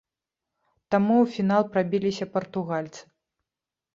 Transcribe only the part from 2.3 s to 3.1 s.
партугальцы.